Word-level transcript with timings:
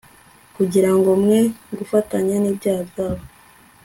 kugira 0.55 0.89
ngo 0.97 1.09
mwe 1.23 1.39
gufatanya 1.77 2.35
nibyaha 2.39 2.81
byawo 2.89 3.23